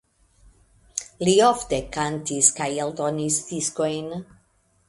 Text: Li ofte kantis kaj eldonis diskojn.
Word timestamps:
Li 1.27 1.35
ofte 1.49 1.79
kantis 1.97 2.51
kaj 2.61 2.71
eldonis 2.87 3.41
diskojn. 3.53 4.13